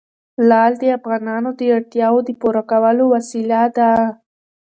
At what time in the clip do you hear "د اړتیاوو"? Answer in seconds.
1.59-2.25